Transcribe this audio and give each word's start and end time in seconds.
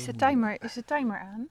Is 0.00 0.06
de 0.06 0.16
timer, 0.16 0.56
is 0.62 0.72
de 0.72 0.84
timer 0.84 1.18
aan? 1.18 1.48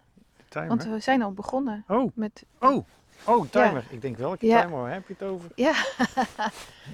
Timer? 0.50 0.68
Want 0.68 0.84
we 0.86 1.00
zijn 1.00 1.22
al 1.22 1.32
begonnen 1.32 1.84
Oh, 1.88 2.12
met... 2.16 2.44
oh, 2.60 2.86
oh, 3.26 3.50
timer. 3.50 3.84
Ik 3.90 4.02
denk 4.02 4.18
welke 4.18 4.46
Ja. 4.46 4.62
timer 4.62 4.92
heb 4.92 5.08
je 5.08 5.14
het 5.18 5.28
over? 5.28 5.50
Ja, 5.56 5.72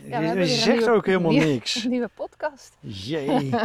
je 0.05 0.13
hebben 0.13 0.33
je 0.33 0.39
een 0.39 0.47
zegt 0.47 0.78
nieuwe- 0.78 0.91
ook 0.94 1.05
helemaal 1.05 1.31
nieuwe- 1.31 1.46
niks. 1.46 1.83
een 1.83 1.89
nieuwe 1.96 2.10
podcast. 2.15 2.73
Jee. 2.79 3.49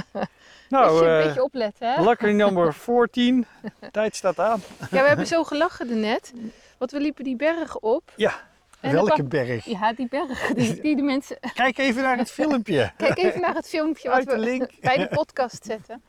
Nou, 0.69 0.85
nou, 0.85 0.99
beetje, 1.01 1.17
eh 1.19 1.25
beetje 1.27 1.43
opletten, 1.43 1.93
hè? 1.93 2.03
lucky 2.03 2.27
number 2.27 2.75
14. 2.75 3.47
Tijd 3.93 4.17
staat 4.17 4.39
aan. 4.39 4.61
Ja, 4.91 5.03
we 5.03 5.09
hebben 5.09 5.27
zo 5.27 5.45
gelachen 5.45 6.01
net. 6.01 6.33
Want 6.79 6.91
we 6.91 7.01
liepen 7.01 7.25
die 7.25 7.37
berg 7.37 7.79
op. 7.79 8.13
Ja, 8.17 8.33
En 8.81 8.93
welke 8.93 9.09
er 9.11 9.15
kwam- 9.17 9.29
berg? 9.29 9.65
Ja, 9.65 9.93
die 9.93 10.09
berg. 10.09 10.47
Die, 10.47 10.81
die 10.81 10.97
de 10.97 11.03
mensen... 11.03 11.39
Kijk 11.55 11.79
even 11.79 12.03
naar 12.03 12.17
het 12.17 12.31
filmpje. 12.31 12.93
Kijk 12.97 13.19
even 13.19 13.41
naar 13.41 13.55
het 13.55 13.69
filmpje 13.69 14.09
wat 14.09 14.17
Uit 14.17 14.27
de 14.27 14.33
we 14.33 14.39
link. 14.41 14.71
bij 14.81 14.97
de 14.97 15.09
podcast 15.09 15.65
zetten. 15.65 16.03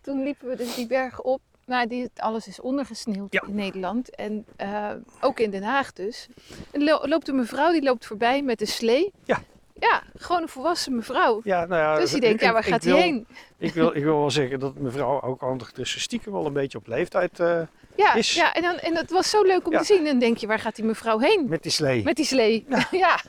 Toen 0.00 0.22
liepen 0.22 0.48
we 0.48 0.56
dus 0.56 0.74
die 0.74 0.86
berg 0.86 1.20
op. 1.20 1.40
Nou, 1.66 1.86
die, 1.86 2.10
alles 2.16 2.46
is 2.46 2.60
ondergesneeuwd 2.60 3.32
Ja. 3.32 3.42
in 3.46 3.54
Nederland. 3.54 4.14
En 4.14 4.46
eh, 4.56 4.90
ook 5.20 5.40
in 5.40 5.50
Den 5.50 5.62
Haag 5.62 5.92
dus. 5.92 6.28
En 6.70 6.84
lo- 6.84 7.00
loopt 7.06 7.28
een 7.28 7.36
mevrouw, 7.36 7.72
die 7.72 7.82
loopt 7.82 8.06
voorbij 8.06 8.42
met 8.42 8.60
een 8.60 8.66
slee. 8.66 9.12
Ja. 9.24 9.42
Ja, 9.80 10.02
gewoon 10.16 10.42
een 10.42 10.48
volwassen 10.48 10.94
mevrouw. 10.96 11.40
Ja, 11.44 11.64
nou 11.66 11.80
ja, 11.82 11.98
Dus 11.98 12.10
die 12.10 12.20
denkt, 12.20 12.40
ja, 12.42 12.52
waar 12.52 12.64
gaat 12.64 12.84
hij 12.84 13.00
heen? 13.00 13.26
Ik 13.58 13.74
wil, 13.74 13.96
ik 13.96 14.02
wil 14.04 14.18
wel 14.18 14.30
zeggen 14.30 14.60
dat 14.60 14.78
mevrouw 14.78 15.20
ook 15.22 15.42
ondertussen 15.42 16.00
stiekem 16.00 16.32
wel 16.32 16.46
een 16.46 16.52
beetje 16.52 16.78
op 16.78 16.86
leeftijd 16.86 17.40
eh, 17.40 17.60
Ja, 17.96 18.14
is- 18.14 18.34
ja 18.34 18.54
en, 18.54 18.62
dan, 18.62 18.76
en 18.78 18.96
het 18.96 19.10
was 19.10 19.30
zo 19.30 19.42
leuk 19.42 19.66
om 19.66 19.72
Ja. 19.72 19.78
te 19.78 19.84
zien. 19.84 19.98
En 19.98 20.04
dan 20.04 20.18
denk 20.18 20.36
je, 20.36 20.46
waar 20.46 20.58
gaat 20.58 20.76
die 20.76 20.84
mevrouw 20.84 21.18
heen? 21.18 21.46
met 21.48 21.62
die 21.62 21.72
slee. 21.72 22.02
Met 22.02 22.16
die 22.16 22.24
slee. 22.24 22.66
Ja. 22.90 23.18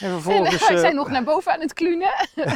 En 0.00 0.06
En 0.06 0.20
vervolgens... 0.20 0.58
wij 0.68 0.74
eh, 0.76 0.80
zijn 0.80 0.94
nog 0.94 1.08
naar 1.10 1.24
boven 1.24 1.52
aan 1.52 1.60
het 1.60 1.72
klunen. 1.72 2.08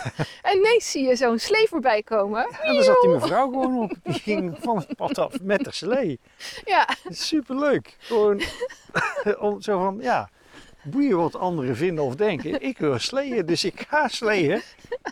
en 0.42 0.56
ineens 0.56 0.90
zie 0.90 1.06
je 1.08 1.16
zo'n 1.16 1.38
slee 1.38 1.68
voorbij 1.68 2.02
komen. 2.02 2.46
en 2.62 2.74
daar 2.74 2.82
zat 2.82 3.00
die 3.00 3.10
mevrouw 3.10 3.48
gewoon 3.50 3.78
op. 3.78 3.92
Die 4.02 4.12
ging 4.20 4.56
van 4.60 4.76
het 4.76 4.96
pad 4.96 5.18
af 5.18 5.40
met 5.42 5.64
de 5.64 5.72
slee. 5.72 6.20
Ja, 6.64 6.88
Superleuk. 7.08 7.96
Gewoon 7.98 8.40
om, 9.38 9.60
zo 9.62 9.78
van, 9.78 9.98
ja, 10.00 10.28
boeien 10.82 11.16
wat 11.16 11.36
anderen 11.36 11.76
vinden 11.76 12.04
of 12.04 12.14
denken. 12.14 12.62
Ik 12.62 12.78
wil 12.78 12.98
sleeën, 12.98 13.46
dus 13.46 13.64
ik 13.64 13.86
ga 13.88 14.08
sleeën. 14.08 14.62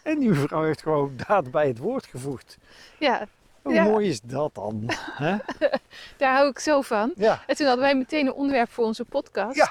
En 0.03 0.19
die 0.19 0.29
mevrouw 0.29 0.63
heeft 0.63 0.83
gewoon 0.83 1.13
daad 1.27 1.51
bij 1.51 1.67
het 1.67 1.79
woord 1.79 2.07
gevoegd. 2.07 2.57
ja, 2.99 3.27
Hoe 3.63 3.73
Ja. 3.75 3.83
mooi 3.85 4.09
is 4.09 4.21
dat 4.21 4.55
dan? 4.55 4.83
hè? 5.13 5.37
daar 6.17 6.35
hou 6.35 6.49
ik 6.49 6.59
zo 6.59 6.81
van. 6.81 7.13
Ja, 7.17 7.43
En 7.47 7.57
toen 7.57 7.67
hadden 7.67 7.85
wij 7.85 7.95
meteen 7.97 8.27
een 8.27 8.33
onderwerp 8.33 8.71
voor 8.73 8.85
onze 8.85 9.05
podcast. 9.05 9.57
Ja. 9.57 9.71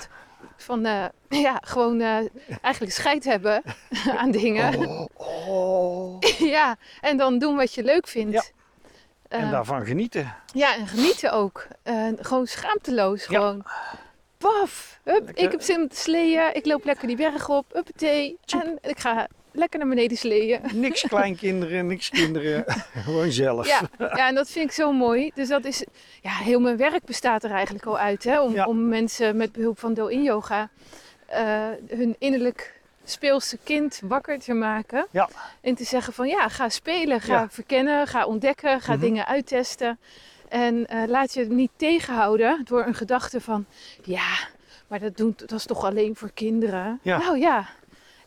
Van 0.58 0.86
eh, 0.86 1.06
ja, 1.30 1.58
gewoon 1.62 2.00
eh, 2.02 2.18
eigenlijk 2.62 2.94
scheid 2.94 3.24
hebben 3.24 3.62
aan 4.20 4.32
dingen. 4.32 4.76
oh, 4.88 5.06
oh. 5.48 6.20
ja, 6.56 6.76
en 7.02 7.18
dan 7.18 7.38
doen 7.40 7.56
wat 7.56 7.74
je 7.74 7.84
leuk 7.84 8.08
vindt. 8.08 8.34
Ja. 8.34 8.42
Eh, 9.28 9.42
En 9.42 9.52
daarvan 9.52 9.86
genieten. 9.86 10.34
Ja, 10.54 10.76
en 10.76 10.88
genieten 10.88 11.32
ook. 11.32 11.68
Gewoon 12.20 12.48
schaamteloos. 12.48 13.26
Ja. 13.26 13.56
Paf, 14.38 15.00
hup, 15.04 15.26
Lekker. 15.26 15.44
ik 15.44 15.52
heb 15.52 15.62
zin 15.62 15.82
om 15.82 15.88
te 15.88 15.96
sleeën. 15.96 16.56
Ik 16.56 16.66
loop 16.66 16.86
lekker 16.86 17.08
die 17.08 17.16
berg 17.16 17.50
op. 17.50 17.66
Uppatee. 17.76 18.38
En 18.46 18.78
ik 18.82 19.00
ga 19.00 19.28
lekker 19.52 19.80
naar 19.80 19.88
beneden 19.88 20.18
sleeën. 20.18 20.62
Niks 20.74 21.02
kleinkinderen, 21.02 21.88
niks 21.88 22.10
kinderen. 22.10 22.64
Gewoon 23.06 23.32
zelf. 23.32 23.68
Ja, 23.68 23.82
ja, 23.98 24.28
en 24.28 24.36
dat 24.36 24.50
vind 24.50 24.66
ik 24.66 24.72
zo 24.72 24.92
mooi. 24.92 25.32
Dus 25.36 25.48
dat 25.48 25.66
is, 25.66 25.84
ja, 26.22 26.32
heel 26.32 26.60
mijn 26.60 26.78
werk 26.78 27.06
bestaat 27.06 27.44
er 27.44 27.52
eigenlijk 27.52 27.86
al 27.86 27.98
uit. 28.00 28.24
Hè? 28.24 28.42
Om, 28.42 28.54
Ja. 28.54 28.66
om 28.66 28.88
mensen 28.88 29.38
met 29.38 29.52
behulp 29.52 29.80
van 29.80 29.94
Do-in 29.94 30.24
yoga 30.24 30.70
eh, 31.26 31.68
hun 31.88 32.16
innerlijk 32.20 32.76
speelse 33.04 33.58
kind 33.64 34.00
wakker 34.04 34.40
te 34.40 34.54
maken. 34.54 35.08
Ja. 35.12 35.30
En 35.62 35.76
te 35.76 35.84
zeggen 35.84 36.14
van 36.14 36.28
ja, 36.28 36.48
ga 36.50 36.70
spelen, 36.70 37.22
ga 37.22 37.34
Ja. 37.34 37.48
verkennen, 37.50 38.08
ga 38.08 38.26
ontdekken, 38.26 38.82
ga 38.82 38.92
Mhm. 38.94 39.02
dingen 39.02 39.26
uittesten. 39.28 40.00
En 40.50 40.88
eh, 40.88 41.04
laat 41.08 41.34
je 41.34 41.46
niet 41.46 41.72
tegenhouden 41.76 42.62
door 42.66 42.86
een 42.86 42.94
gedachte 42.94 43.42
van 43.42 43.66
ja, 44.04 44.48
maar 44.88 45.00
dat, 45.00 45.18
doen, 45.18 45.34
dat 45.36 45.52
is 45.52 45.66
toch 45.66 45.84
alleen 45.84 46.16
voor 46.16 46.32
kinderen. 46.34 47.00
Ja. 47.02 47.18
Nou 47.18 47.40
ja, 47.40 47.68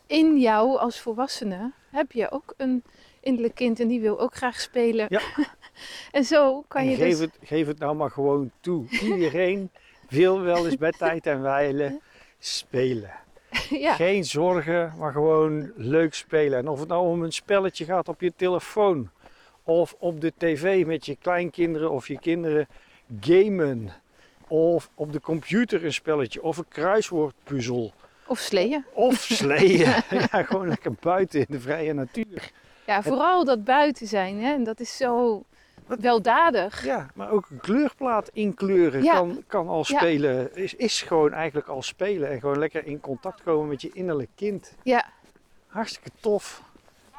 in 0.06 0.38
jou 0.38 0.78
als 0.78 1.00
volwassene 1.00 1.70
heb 1.90 2.12
je 2.12 2.30
ook 2.30 2.54
een 2.56 2.82
innerlijk 3.20 3.54
kind 3.54 3.80
en 3.80 3.88
die 3.88 4.00
wil 4.00 4.20
ook 4.20 4.34
graag 4.34 4.60
spelen. 4.60 5.06
Ja. 5.08 5.20
en 6.18 6.24
zo 6.24 6.64
kan 6.68 6.80
En 6.80 6.90
je 6.90 6.96
geef, 6.96 7.10
dus... 7.10 7.18
het, 7.18 7.38
geef 7.42 7.66
het 7.66 7.78
nou 7.78 7.96
maar 7.96 8.10
gewoon 8.10 8.50
toe. 8.60 8.88
Iedereen 8.88 9.70
wil 10.08 10.40
wel 10.40 10.66
eens 10.66 10.76
bij 10.76 10.92
tijd 10.92 11.26
en 11.26 11.42
wijle 11.42 12.00
spelen. 12.38 13.12
ja, 13.70 13.94
Geen 13.94 14.24
zorgen, 14.24 14.92
maar 14.98 15.12
gewoon 15.12 15.72
leuk 15.76 16.14
spelen. 16.14 16.58
En 16.58 16.68
of 16.68 16.80
het 16.80 16.88
nou 16.88 17.06
om 17.06 17.22
een 17.22 17.32
spelletje 17.32 17.84
gaat 17.84 18.08
op 18.08 18.20
je 18.20 18.32
telefoon 18.36 19.10
of 19.70 19.94
op 19.98 20.20
de 20.20 20.32
tv 20.36 20.86
met 20.86 21.06
je 21.06 21.16
kleinkinderen 21.16 21.90
of 21.90 22.08
je 22.08 22.18
kinderen 22.18 22.68
gamen. 23.20 23.90
Of 24.48 24.90
op 24.94 25.12
de 25.12 25.20
computer 25.20 25.84
een 25.84 25.92
spelletje 25.92 26.42
of 26.42 26.56
een 26.56 26.68
kruiswoordpuzzel. 26.68 27.92
of 28.26 28.38
sleeën. 28.38 28.84
Of 28.92 29.14
sleeën. 29.14 29.78
ja, 30.32 30.42
gewoon 30.42 30.68
lekker 30.68 30.92
buiten 31.00 31.40
in 31.40 31.46
de 31.48 31.60
vrije 31.60 31.92
natuur. 31.92 32.50
Ja, 32.86 33.02
vooral 33.02 33.44
dat 33.44 33.64
buiten 33.64 34.06
zijn. 34.06 34.40
Hè? 34.42 34.52
En 34.52 34.64
dat 34.64 34.80
is 34.80 34.96
zo 34.96 35.44
weldadig. 35.86 36.84
Ja, 36.84 37.06
maar 37.14 37.30
ook 37.30 37.46
een 37.50 37.60
kleurplaat 37.60 38.28
inkleuren 38.32 39.02
Ja. 39.02 39.14
kan, 39.14 39.42
kan 39.46 39.68
al 39.68 39.84
Ja. 39.88 39.98
spelen. 39.98 40.56
Is, 40.56 40.74
is 40.74 41.02
gewoon 41.02 41.32
eigenlijk 41.32 41.68
al 41.68 41.82
spelen. 41.82 42.30
En 42.30 42.40
gewoon 42.40 42.58
lekker 42.58 42.86
in 42.86 43.00
contact 43.00 43.42
komen 43.42 43.68
met 43.68 43.82
je 43.82 43.90
innerlijk 43.92 44.30
kind. 44.34 44.74
Ja, 44.82 45.04
Hartstikke 45.66 46.10
tof. 46.20 46.62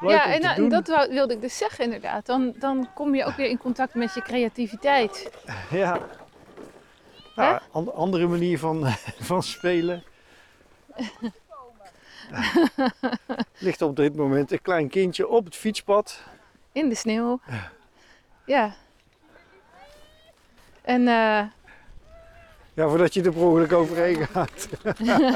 Leuk 0.02 0.10
ja 0.10 0.34
en, 0.34 0.56
doen. 0.56 0.68
dat 0.68 0.88
wou- 0.88 1.08
wilde 1.12 1.34
ik 1.34 1.40
dus 1.40 1.56
zeggen 1.58 1.84
inderdaad. 1.84 2.26
Dan, 2.26 2.54
dan 2.58 2.88
kom 2.94 3.14
je 3.14 3.24
ook 3.24 3.36
weer 3.36 3.48
in 3.48 3.58
contact 3.58 3.94
met 3.94 4.14
je 4.14 4.22
creativiteit. 4.22 5.30
Ja. 5.70 5.98
Nou, 7.36 7.60
an- 7.70 7.94
andere 7.94 8.26
manier 8.26 8.58
van, 8.58 8.86
van 9.30 9.42
spelen. 9.42 10.02
Ligt 13.58 13.82
op 13.82 13.96
dit 13.96 14.16
moment 14.16 14.52
een 14.52 14.62
klein 14.62 14.88
kindje 14.88 15.28
op 15.28 15.44
het 15.44 15.56
fietspad. 15.56 16.22
In 16.72 16.88
de 16.88 16.94
sneeuw. 16.94 17.40
Ja. 18.46 18.74
En 20.82 21.08
eh, 21.08 21.42
Ja, 22.74 22.88
voordat 22.88 23.14
je 23.14 23.22
er 23.22 23.32
per 23.32 23.42
ongeluk 23.42 23.72
overheen 23.72 24.26
gaat. 24.32 24.68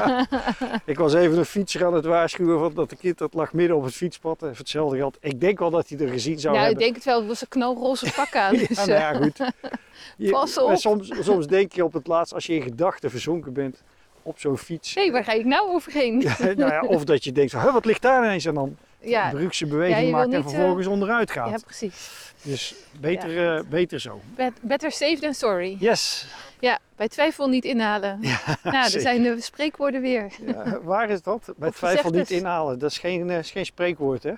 ik 0.85 0.97
was 0.97 1.13
even 1.13 1.37
een 1.37 1.45
fietser 1.45 1.85
aan 1.85 1.93
het 1.93 2.05
waarschuwen 2.05 2.59
van 2.59 2.73
dat 2.73 2.89
de 2.89 2.95
kind 2.95 3.17
dat 3.17 3.33
lag 3.33 3.53
midden 3.53 3.77
op 3.77 3.83
het 3.83 3.93
fietspad. 3.93 4.41
En 4.41 4.47
voor 4.47 4.57
hetzelfde 4.57 4.97
geld. 4.97 5.17
Ik 5.21 5.39
denk 5.41 5.59
wel 5.59 5.69
dat 5.69 5.89
hij 5.89 5.99
er 5.99 6.07
gezien 6.07 6.39
zou 6.39 6.55
nou, 6.55 6.57
ik 6.57 6.71
hebben. 6.71 6.83
denk 6.83 6.95
het 6.95 7.05
wel. 7.05 7.17
Het 7.19 7.27
was 7.27 7.41
een 7.41 7.47
knalroze 7.47 8.11
pak 8.15 8.35
aan. 8.35 8.53
Ja, 8.59 8.67
Dus, 8.67 8.77
nou 8.77 8.91
eh, 8.91 8.97
ja, 8.99 9.13
goed. 9.13 9.37
Je- 10.17 10.29
Pas 10.31 10.57
op. 10.59 10.75
Soms, 10.75 11.11
soms 11.19 11.47
denk 11.47 11.71
je 11.73 11.83
op 11.83 11.93
het 11.93 12.07
laatst, 12.07 12.33
als 12.33 12.45
je 12.45 12.53
in 12.55 12.61
gedachten 12.61 13.09
verzonken 13.09 13.53
bent 13.53 13.83
op 14.23 14.39
zo'n 14.39 14.57
fiets. 14.57 14.95
Hé, 14.95 15.11
waar 15.11 15.23
ga 15.23 15.31
ik 15.31 15.45
nou 15.45 15.69
overheen? 15.69 16.17
nou 16.39 16.57
ja, 16.57 16.81
of 16.81 17.03
dat 17.03 17.23
je 17.23 17.31
denkt, 17.31 17.51
van, 17.51 17.61
"Huh, 17.61 17.73
wat 17.73 17.85
ligt 17.85 18.01
daar 18.01 18.23
ineens? 18.25 18.45
En 18.45 18.53
dan 18.53 18.77
Ja, 19.01 19.25
een 19.29 19.35
brugse 19.35 19.65
Ja, 19.65 19.71
beweging 19.71 20.11
maakt 20.11 20.33
en 20.33 20.39
eh, 20.43 20.47
vervolgens 20.47 20.87
onderuit 20.87 21.31
gaat. 21.31 21.49
ja 21.49 21.57
precies. 21.65 22.09
Dus 22.41 22.75
beter, 22.99 23.55
eh, 23.57 23.63
beter 23.69 23.99
zo. 23.99 24.21
Bet- 24.35 24.59
better 24.61 24.91
safe 24.91 25.17
than 25.19 25.33
sorry. 25.33 25.77
Yes. 25.79 26.27
Ja, 26.59 26.79
bij 26.95 27.07
twijfel 27.07 27.47
niet 27.49 27.65
inhalen. 27.65 28.19
nou, 28.63 28.93
er 28.93 29.01
zijn 29.01 29.23
de 29.23 29.41
spreekwoorden 29.41 30.01
weer. 30.01 30.31
Ja, 30.45 30.81
waar 30.81 31.09
is 31.09 31.21
dat? 31.21 31.53
Bij 31.57 31.69
Of 31.69 31.75
twijfel 31.75 32.09
niet 32.09 32.31
inhalen. 32.31 32.79
Dat 32.79 32.91
is 32.91 32.97
geen, 32.97 33.29
eh, 33.29 33.37
is 33.37 33.51
geen 33.51 33.65
spreekwoord, 33.65 34.23
hè? 34.23 34.33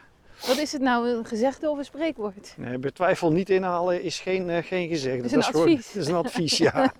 Wat 0.47 0.57
is 0.57 0.71
het 0.71 0.81
nou, 0.81 1.09
een 1.09 1.25
gezegde 1.25 1.69
of 1.69 1.77
een 1.77 1.85
spreekwoord? 1.85 2.53
Nee, 2.57 2.77
bij 2.77 2.91
twijfel 2.91 3.31
niet 3.31 3.49
inhalen 3.49 4.03
is 4.03 4.19
geen, 4.19 4.49
eh, 4.49 4.63
geen 4.63 4.87
gezegde. 4.87 5.23
is 5.23 5.31
een 5.31 5.43
advies. 5.43 5.93
dat 5.93 6.01
is 6.01 6.07
een 6.07 6.15
advies, 6.15 6.57
ja. 6.57 6.93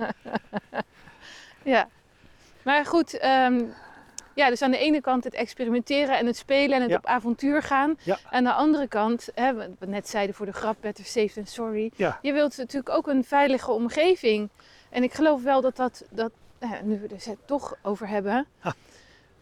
Ja. 1.64 1.88
Maar 2.64 2.86
goed, 2.86 3.18
ehm, 3.18 3.64
ja, 4.36 4.50
dus 4.50 4.62
aan 4.62 4.72
de 4.72 4.78
ene 4.78 5.02
kant 5.02 5.24
het 5.24 5.34
experimenteren 5.34 6.18
en 6.18 6.26
het 6.26 6.38
spelen 6.38 6.76
en 6.76 6.82
het 6.82 6.92
Ja. 6.92 6.98
op 6.98 7.06
avontuur 7.06 7.64
gaan. 7.64 7.96
Ja. 8.04 8.18
Aan 8.32 8.44
de 8.44 8.54
andere 8.54 8.88
kant, 8.88 9.28
hè, 9.34 9.54
wat 9.54 9.68
we 9.80 9.86
net 9.86 10.10
zeiden 10.10 10.36
voor 10.36 10.46
de 10.46 10.52
grap, 10.54 10.78
better 10.82 11.06
safe 11.06 11.34
than 11.34 11.46
sorry. 11.46 11.92
Ja. 11.96 12.20
Je 12.22 12.34
wilt 12.34 12.58
natuurlijk 12.58 12.96
ook 12.96 13.08
een 13.08 13.24
veilige 13.24 13.72
omgeving. 13.72 14.50
En 14.90 15.04
ik 15.04 15.14
geloof 15.14 15.44
wel 15.44 15.62
dat 15.62 15.76
dat, 15.76 16.04
dat 16.10 16.32
nou 16.60 16.74
ja, 16.74 16.82
nu 16.82 17.00
we 17.00 17.08
er 17.08 17.30
het 17.30 17.38
toch 17.46 17.76
over 17.82 18.08
hebben. 18.08 18.46
Ha. 18.60 18.76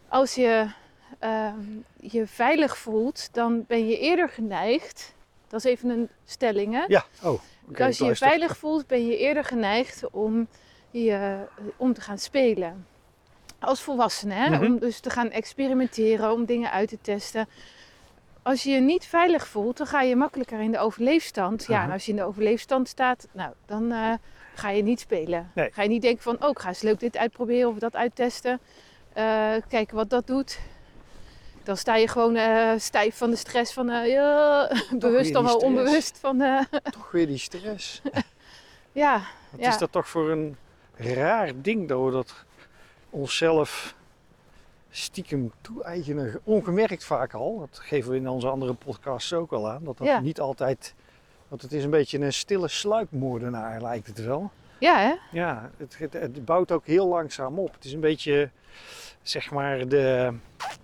Als 0.08 0.34
je 0.34 0.70
ehm, 1.18 1.60
je 2.00 2.26
veilig 2.26 2.78
voelt, 2.78 3.28
dan 3.32 3.64
ben 3.66 3.88
je 3.88 3.98
eerder 3.98 4.28
geneigd. 4.28 5.14
Dat 5.48 5.64
is 5.64 5.70
even 5.70 5.88
een 5.88 6.08
stelling, 6.24 6.74
hè? 6.74 6.84
Ja, 6.86 7.04
oh. 7.22 7.40
oké, 7.68 7.84
als 7.84 7.98
je 7.98 8.04
je 8.04 8.16
veilig 8.16 8.56
voelt, 8.56 8.86
ben 8.86 9.06
je 9.06 9.16
eerder 9.16 9.44
geneigd 9.44 10.10
om, 10.10 10.48
je, 10.90 11.38
om 11.76 11.92
te 11.92 12.00
gaan 12.00 12.18
spelen. 12.18 12.86
Als 13.58 13.82
volwassene, 13.82 14.34
hè? 14.34 14.50
Mhm. 14.50 14.64
om 14.64 14.78
dus 14.78 15.00
te 15.00 15.10
gaan 15.10 15.30
experimenteren, 15.30 16.32
om 16.32 16.44
dingen 16.44 16.70
uit 16.70 16.88
te 16.88 16.98
testen. 17.00 17.48
Als 18.42 18.62
je 18.62 18.70
je 18.70 18.80
niet 18.80 19.06
veilig 19.06 19.46
voelt, 19.46 19.76
dan 19.76 19.86
ga 19.86 20.00
je 20.00 20.16
makkelijker 20.16 20.60
in 20.60 20.72
de 20.72 20.78
overleefstand. 20.78 21.64
Ja, 21.66 21.82
en 21.82 21.90
als 21.90 22.04
je 22.04 22.10
in 22.10 22.16
de 22.16 22.24
overleefstand 22.24 22.88
staat, 22.88 23.28
nou, 23.32 23.52
dan 23.66 23.92
eh, 23.92 24.12
ga 24.58 24.70
je 24.70 24.82
niet 24.82 25.00
spelen. 25.00 25.50
Nee. 25.54 25.70
Ga 25.72 25.82
je 25.82 25.88
niet 25.88 26.02
denken 26.02 26.22
van, 26.22 26.36
oh, 26.44 26.48
ik 26.50 26.58
ga 26.58 26.68
eens 26.68 26.82
leuk 26.82 27.00
dit 27.00 27.16
uitproberen 27.16 27.68
of 27.68 27.78
dat 27.78 27.94
uittesten. 27.96 28.60
Eh, 29.12 29.52
kijken 29.68 29.96
wat 29.96 30.10
dat 30.10 30.26
doet. 30.26 30.58
dan 31.62 31.76
sta 31.76 31.96
je 31.96 32.08
gewoon 32.08 32.36
eh, 32.36 32.72
stijf 32.76 33.16
van 33.16 33.30
de 33.30 33.36
stress 33.36 33.72
van, 33.72 33.86
ja, 34.08 34.70
bewust 34.98 35.32
dan 35.32 35.44
wel 35.44 35.56
onbewust 35.56 36.18
van, 36.18 36.42
Toch 36.90 37.10
weer 37.10 37.26
die 37.26 37.38
stress. 37.38 38.02
ja, 38.92 39.20
Wat 39.50 39.60
Ja. 39.60 39.68
is 39.68 39.78
dat 39.78 39.92
toch 39.92 40.08
voor 40.08 40.30
een 40.30 40.56
raar 40.96 41.50
ding 41.62 41.88
dat 41.88 42.04
we 42.04 42.10
dat 42.10 42.44
onszelf 43.10 43.94
stiekem 44.90 45.52
toe-eigenen, 45.60 46.40
ongemerkt 46.44 47.04
vaak 47.04 47.34
al. 47.34 47.58
Dat 47.58 47.78
geven 47.82 48.10
we 48.10 48.16
in 48.16 48.28
onze 48.28 48.48
andere 48.48 48.74
podcasts 48.74 49.32
ook 49.32 49.52
al 49.52 49.70
aan. 49.70 49.84
Dat 49.84 49.98
dat 49.98 50.06
Ja. 50.06 50.20
niet 50.20 50.40
altijd, 50.40 50.94
want 51.48 51.62
het 51.62 51.72
is 51.72 51.84
een 51.84 51.90
beetje 51.90 52.18
een 52.18 52.32
stille 52.32 52.68
sluipmoordenaar 52.68 53.82
lijkt 53.82 54.06
het 54.06 54.24
wel. 54.24 54.50
ja 54.78 54.98
hè? 54.98 55.14
Ja, 55.38 55.70
het, 55.76 55.98
het, 55.98 56.12
het 56.12 56.44
bouwt 56.44 56.72
ook 56.72 56.86
heel 56.86 57.06
langzaam 57.08 57.58
op. 57.58 57.74
Het 57.74 57.84
is 57.84 57.92
een 57.92 58.00
beetje, 58.00 58.50
zeg 59.22 59.50
maar, 59.50 59.88
de, 59.88 60.32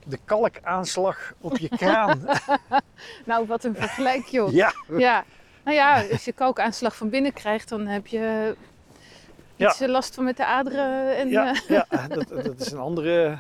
de 0.07 0.19
kalkaanslag 0.25 1.35
op 1.41 1.59
je 1.59 1.69
kraan. 1.69 2.21
Nou, 3.25 3.47
wat 3.47 3.65
een 3.65 3.75
vergelijk 3.75 4.27
joh. 4.27 4.53
ja, 4.53 4.73
Ja, 4.97 5.25
nou 5.65 5.77
ja, 5.77 6.05
als 6.13 6.25
je 6.25 6.33
kalkaanslag 6.33 6.97
van 6.97 7.09
binnen 7.09 7.33
krijgt, 7.33 7.69
dan 7.69 7.87
heb 7.87 8.07
je 8.07 8.57
iets 9.57 9.81
eh, 9.81 9.89
last 9.89 10.15
van 10.15 10.25
met 10.25 10.37
de 10.37 10.45
aderen. 10.45 11.17
En, 11.17 11.29
ja, 11.29 11.53
eh, 11.53 11.61
ja 11.69 11.87
dat, 12.09 12.29
dat 12.29 12.61
is 12.61 12.71
een 12.71 12.79
andere... 12.79 13.39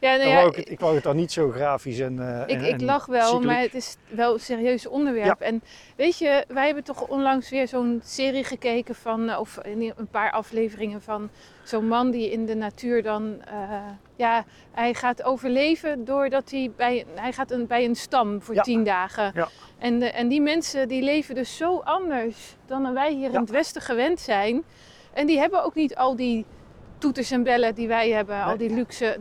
ja, 0.00 0.16
nou 0.16 0.28
ja, 0.28 0.34
wou 0.34 0.48
ik, 0.56 0.68
ik 0.68 0.80
wou 0.80 0.94
het 0.94 1.04
dan 1.04 1.16
niet 1.16 1.32
zo 1.32 1.50
grafisch 1.50 1.98
en 2.00 2.18
eh, 2.28 2.40
ik, 2.46 2.60
en- 2.62 2.64
ik 2.64 2.72
en 2.80 2.84
lach 2.84 3.06
wel, 3.06 3.40
maar 3.40 3.60
het 3.60 3.74
is 3.74 3.96
wel 4.08 4.32
een 4.34 4.40
serieus 4.40 4.86
onderwerp. 4.86 5.40
En 5.40 5.62
weet 5.96 6.18
je, 6.18 6.44
wij 6.48 6.66
hebben 6.66 6.84
toch 6.84 7.06
onlangs 7.08 7.50
weer 7.50 7.68
zo'n 7.68 8.00
serie 8.04 8.44
gekeken 8.44 8.94
van, 8.94 9.28
eh, 9.28 9.40
of 9.40 9.58
een 9.64 10.08
paar 10.10 10.30
afleveringen 10.32 11.02
van 11.02 11.30
zo'n 11.62 11.88
man 11.88 12.10
die 12.10 12.30
in 12.30 12.46
de 12.46 12.54
natuur 12.54 13.02
dan, 13.02 13.42
eh, 13.44 13.80
ja, 14.16 14.44
hij 14.72 14.94
gaat 14.94 15.22
overleven 15.22 16.04
doordat 16.04 16.50
hij 16.50 16.70
bij, 16.76 17.04
hij 17.14 17.32
gaat 17.32 17.50
een, 17.50 17.66
bij 17.66 17.84
een 17.84 17.96
stam 17.96 18.42
voor 18.42 18.54
Ja. 18.54 18.62
tien 18.62 18.84
dagen. 18.84 19.32
Ja. 19.34 19.48
En, 19.78 19.98
de- 19.98 20.10
en 20.10 20.28
die 20.28 20.40
mensen 20.40 20.88
die 20.88 21.02
leven 21.02 21.34
dus 21.34 21.56
zo 21.56 21.78
anders 21.84 22.56
dan 22.66 22.92
wij 22.94 23.12
hier 23.12 23.32
in 23.32 23.40
het 23.40 23.50
Westen 23.50 23.82
gewend 23.82 24.20
zijn. 24.20 24.62
En 25.12 25.26
die 25.26 25.38
hebben 25.38 25.64
ook 25.64 25.74
niet 25.74 25.96
al 25.96 26.16
die 26.16 26.44
toeters 26.98 27.30
en 27.30 27.42
bellen 27.42 27.74
die 27.74 27.88
wij 27.88 28.10
hebben, 28.10 28.42
al 28.42 28.56
die 28.56 28.70
luxe, 28.70 29.18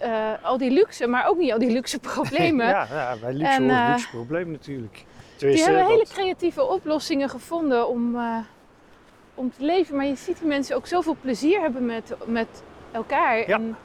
eh, 0.00 0.32
al 0.42 0.58
die 0.58 0.70
luxe, 0.70 1.06
maar 1.06 1.28
ook 1.28 1.38
niet 1.38 1.52
al 1.52 1.58
die 1.58 1.70
luxe 1.70 1.98
problemen. 1.98 2.66
ja, 2.76 2.86
ja, 2.90 3.16
bij 3.20 3.32
luxe 3.32 3.52
eh, 3.52 3.88
luxe 3.90 4.08
probleem 4.08 4.50
natuurlijk. 4.50 5.04
Tenminste, 5.36 5.66
die 5.66 5.76
hebben 5.76 5.94
hele 5.94 6.06
creatieve 6.12 6.66
oplossingen 6.68 7.28
gevonden 7.28 7.88
om, 7.88 8.16
eh, 8.16 8.36
om 9.34 9.52
te 9.58 9.64
leven. 9.64 9.96
Maar 9.96 10.06
je 10.06 10.16
ziet 10.16 10.38
die 10.38 10.48
mensen 10.48 10.76
ook 10.76 10.86
zoveel 10.86 11.16
plezier 11.20 11.60
hebben 11.60 11.86
met, 11.86 12.14
met 12.26 12.62
elkaar. 12.92 13.36
Ja. 13.38 13.46
En 13.46 13.76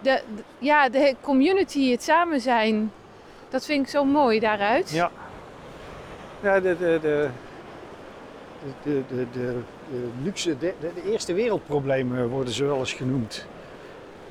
de, 0.00 0.20
ja, 0.58 0.88
de 0.88 1.14
community, 1.20 1.90
het 1.90 2.02
samen 2.02 2.40
zijn, 2.40 2.92
dat 3.48 3.64
vind 3.64 3.84
ik 3.84 3.88
zo 3.90 4.04
mooi 4.04 4.40
daaruit. 4.40 4.90
Ja, 4.90 5.10
ja 6.42 6.60
de, 6.60 6.76
de, 6.78 6.98
de, 7.02 7.28
de, 8.82 9.26
de, 9.32 9.62
luxe, 10.22 10.58
de, 10.58 10.74
de, 10.80 11.10
eerste 11.10 11.34
wereldproblemen 11.34 12.28
worden 12.28 12.54
ze 12.54 12.64
wel 12.64 12.78
eens 12.78 12.92
genoemd. 12.92 13.46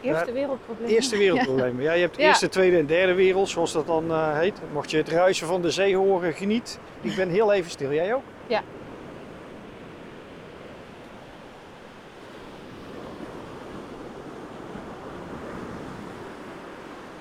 Eerste 0.06 0.32
wereldprobleem. 0.32 0.90
Eerste 0.90 1.18
wereldproblemen. 1.18 1.84
Ja, 1.84 1.94
je 1.94 2.02
hebt 2.02 2.18
eerste, 2.28 2.50
tweede 2.50 2.78
en 2.78 2.86
derde 2.86 3.14
wereld, 3.14 3.50
zoals 3.50 3.72
dat 3.72 3.88
dan 3.88 4.12
eh, 4.12 4.38
heet. 4.38 4.60
Mocht 4.74 4.92
je 4.92 4.98
het 4.98 5.10
ruisen 5.10 5.48
van 5.48 5.62
de 5.62 5.72
zee 5.72 5.96
horen, 5.96 6.34
geniet. 6.34 6.80
Ik 7.02 7.16
ben 7.16 7.30
heel 7.30 7.54
even 7.54 7.72
stil. 7.72 7.94
Jij 7.94 8.14
ook? 8.14 8.24
Ja. 8.48 8.62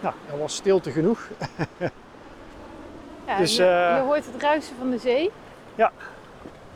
Nou, 0.01 0.15
dat 0.31 0.39
was 0.39 0.55
stilte 0.55 0.91
genoeg. 0.91 1.29
Ja, 3.27 3.37
Dus, 3.39 3.57
je, 3.57 3.65
eh, 3.65 3.97
je 3.97 4.03
hoort 4.03 4.27
het 4.33 4.43
ruisen 4.43 4.77
van 4.79 4.91
de 4.91 4.99
zee. 4.99 5.31
Ja. 5.75 5.93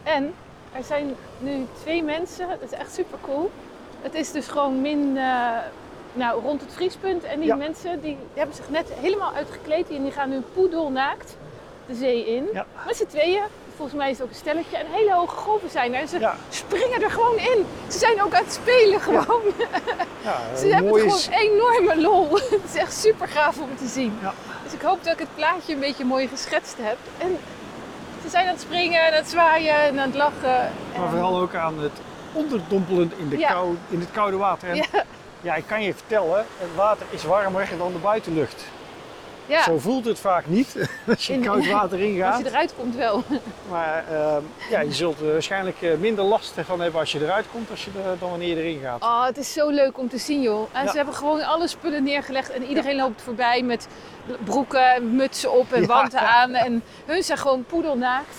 En 0.03 0.35
er 0.73 0.85
zijn 0.85 1.15
nu 1.39 1.67
twee 1.81 2.03
mensen, 2.03 2.49
dat 2.49 2.63
is 2.63 2.79
echt 2.79 2.95
super 2.95 3.19
cool. 3.21 3.51
Het 4.03 4.15
is 4.15 4.33
dus 4.33 4.49
gewoon 4.49 4.81
min, 4.81 5.17
eh, 5.17 5.57
nou, 6.13 6.43
rond 6.43 6.61
het 6.61 6.73
vriespunt. 6.73 7.25
En 7.25 7.39
die 7.41 7.49
Ja. 7.49 7.55
mensen 7.57 8.01
die 8.01 8.17
hebben 8.35 8.57
zich 8.57 8.69
net 8.69 8.89
helemaal 9.01 9.33
uitgekleed 9.33 9.89
en 9.91 10.03
die 10.03 10.13
gaan 10.13 10.29
nu 10.31 10.41
poedelnaakt 10.55 11.37
de 11.87 11.95
zee 11.95 12.27
in. 12.27 12.49
Ja. 12.53 12.67
Met 12.87 12.97
z'n 12.97 13.07
tweeën. 13.07 13.43
Volgens 13.77 13.99
mij 13.99 14.11
is 14.11 14.17
het 14.19 14.27
ook 14.27 14.33
een 14.33 14.39
stelletje. 14.39 14.77
En 14.77 14.87
hele 14.91 15.13
hoge 15.13 15.37
golven 15.37 15.71
zijn 15.71 15.95
er. 15.95 16.01
En 16.01 16.09
ze 16.09 16.19
Ja, 16.19 16.35
springen 16.49 17.03
er 17.03 17.11
gewoon 17.11 17.37
in. 17.37 17.67
Ze 17.89 17.99
zijn 17.99 18.23
ook 18.23 18.35
aan 18.35 18.43
het 18.45 18.53
spelen 18.53 19.01
gewoon. 19.01 19.43
ja 20.23 20.37
Ze 20.59 20.67
hebben 20.67 20.89
mooi 20.91 21.03
gewoon 21.03 21.19
is. 21.19 21.29
enorme 21.29 22.01
lol. 22.01 22.35
Het 22.51 22.61
is 22.73 22.75
echt 22.77 22.95
super 23.01 23.29
gaaf 23.29 23.61
om 23.61 23.77
te 23.77 23.87
zien. 23.87 24.19
Dus 24.65 24.73
ik 24.73 24.81
hoop 24.83 25.05
dat 25.05 25.13
ik 25.13 25.19
het 25.19 25.35
plaatje 25.35 25.73
een 25.75 25.81
beetje 25.81 26.05
mooi 26.05 26.29
geschetst 26.29 26.77
heb. 26.81 26.97
En 27.19 27.37
ze 28.23 28.29
zijn 28.29 28.47
aan 28.47 28.53
het 28.53 28.61
springen 28.61 29.01
en 29.01 29.11
aan 29.13 29.19
het 29.19 29.29
zwaaien 29.29 29.75
en 29.75 29.99
aan 29.99 30.07
het 30.09 30.15
lachen. 30.17 30.73
Maar 30.97 31.05
En- 31.05 31.11
vooral 31.11 31.39
ook 31.41 31.55
aan 31.55 31.79
het 31.81 31.93
onderdompelen 32.33 33.13
in, 33.17 33.29
de 33.29 33.37
kou, 33.37 33.77
in 33.89 34.01
het 34.01 34.11
koude 34.11 34.37
water. 34.37 34.69
En 34.69 34.85
Ja, 35.41 35.55
ik 35.55 35.65
kan 35.67 35.83
je 35.83 35.95
vertellen, 35.95 36.47
het 36.59 36.75
water 36.77 37.07
is 37.11 37.25
warmer 37.25 37.69
dan 37.79 37.93
de 37.93 37.99
buitenlucht. 37.99 38.65
ja. 39.47 39.63
Zo 39.63 39.79
voelt 39.79 40.05
het 40.05 40.19
vaak 40.19 40.47
niet 40.47 40.77
als 41.09 41.27
je 41.27 41.33
In- 41.33 41.43
koud 41.45 41.67
water 41.69 41.91
als 41.99 42.01
ingaat. 42.01 42.39
je 42.39 42.47
eruit 42.47 42.75
komt 42.79 42.95
wel. 42.97 43.23
Maar 43.71 44.05
ehm, 44.11 44.43
ja, 44.71 44.81
je 44.81 44.93
zult 44.93 45.21
er 45.21 45.33
waarschijnlijk 45.33 45.83
eh, 45.83 45.95
minder 45.97 46.25
last 46.25 46.55
van 46.65 46.81
hebben 46.81 47.01
als 47.01 47.13
je 47.13 47.21
eruit 47.23 47.47
komt 47.53 47.71
als 47.71 47.85
je 47.85 47.91
er, 48.05 48.19
dan 48.19 48.31
wanneer 48.31 48.49
je 48.49 48.57
erin 48.63 48.81
gaat. 48.83 49.03
Oh, 49.03 49.25
het 49.25 49.37
is 49.39 49.53
zo 49.53 49.69
leuk 49.69 49.99
om 49.99 50.09
te 50.09 50.19
zien 50.19 50.43
joh. 50.43 50.69
En 50.73 50.85
Ja. 50.85 50.91
ze 50.91 50.97
hebben 50.97 51.15
gewoon 51.15 51.43
alle 51.43 51.69
spullen 51.69 52.03
neergelegd 52.03 52.51
en 52.51 52.63
iedereen 52.63 52.97
loopt 52.97 53.23
voorbij 53.23 53.63
met 53.63 53.87
broeken, 54.45 55.15
mutsen 55.17 55.53
op 55.53 55.73
en 55.73 55.87
wanten 55.97 56.21
aan. 56.21 56.55
En 56.55 56.83
hun 57.07 57.23
zijn 57.23 57.39
gewoon 57.39 57.65
poedelnaakt. 57.65 58.35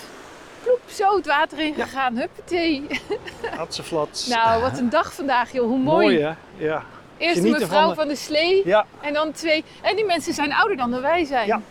Ploep, 0.64 0.80
zo 0.86 1.16
het 1.16 1.26
water 1.26 1.60
in 1.60 1.74
gegaan. 1.74 2.18
Huppatee. 2.18 2.88
Hatseflats. 3.58 4.28
Nou, 4.28 4.62
wat 4.62 4.78
een 4.80 4.90
dag 4.90 5.14
vandaag 5.14 5.52
joh. 5.52 5.66
Hoe 5.68 5.78
mooi. 5.80 6.06
Mooi 6.06 6.20
hè? 6.22 6.34
Ja. 6.66 6.84
Eerst 7.18 7.36
de 7.36 7.42
Genieten 7.42 7.62
mevrouw 7.68 7.86
van 7.86 7.96
van 7.96 8.08
de- 8.08 8.14
de, 8.14 8.20
slee 8.20 8.62
Ja, 8.66 8.86
en 9.02 9.14
dan 9.14 9.32
twee. 9.32 9.64
En 9.82 9.96
die 9.96 10.06
mensen 10.06 10.34
zijn 10.34 10.54
ouder 10.54 10.78
dan 10.78 10.92
dat 10.92 11.02
wij 11.02 11.26
zijn. 11.26 11.48
Ja. 11.48 11.62